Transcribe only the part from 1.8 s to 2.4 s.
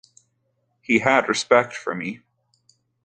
me.